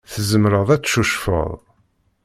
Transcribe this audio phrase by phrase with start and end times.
[0.11, 1.51] Tzemreḍ ad tcucfeḍ.